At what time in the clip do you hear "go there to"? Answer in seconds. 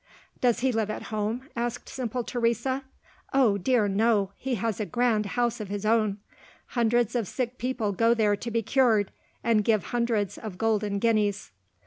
7.91-8.49